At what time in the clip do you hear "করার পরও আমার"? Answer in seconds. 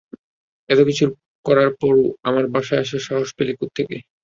1.45-2.45